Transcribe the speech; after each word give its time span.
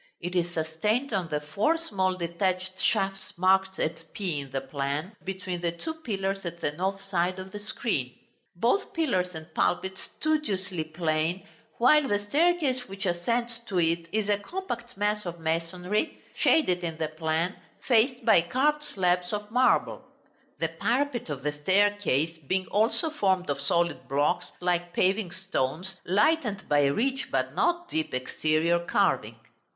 It 0.19 0.35
is 0.35 0.49
sustained 0.51 1.13
on 1.13 1.27
the 1.27 1.39
four 1.41 1.77
small 1.77 2.15
detached 2.17 2.79
shafts 2.79 3.37
marked 3.37 3.77
at 3.77 4.11
p 4.13 4.39
in 4.39 4.49
the 4.49 4.59
plan, 4.59 5.15
between 5.23 5.61
the 5.61 5.71
two 5.73 5.93
pillars 5.93 6.43
at 6.43 6.59
the 6.59 6.71
north 6.71 6.99
side 7.01 7.37
of 7.37 7.51
the 7.51 7.59
screen; 7.59 8.15
both 8.55 8.93
pillars 8.95 9.35
and 9.35 9.53
pulpit 9.53 9.99
studiously 9.99 10.83
plain, 10.85 11.45
while 11.77 12.07
the 12.07 12.17
staircase 12.17 12.87
which 12.89 13.05
ascends 13.05 13.59
to 13.67 13.79
it 13.79 14.07
is 14.11 14.27
a 14.27 14.39
compact 14.39 14.97
mass 14.97 15.23
of 15.27 15.39
masonry 15.39 16.17
(shaded 16.33 16.79
in 16.83 16.97
the 16.97 17.09
plan), 17.09 17.55
faced 17.87 18.25
by 18.25 18.41
carved 18.41 18.81
slabs 18.81 19.31
of 19.31 19.51
marble; 19.51 20.03
the 20.57 20.69
parapet 20.69 21.29
of 21.29 21.43
the 21.43 21.51
staircase 21.51 22.39
being 22.47 22.65
also 22.69 23.11
formed 23.11 23.51
of 23.51 23.61
solid 23.61 24.07
blocks 24.07 24.51
like 24.61 24.93
paving 24.93 25.29
stones, 25.29 25.97
lightened 26.07 26.67
by 26.67 26.87
rich, 26.87 27.29
but 27.29 27.53
not 27.53 27.87
deep, 27.87 28.15
exterior 28.15 28.79
carving. 28.79 29.35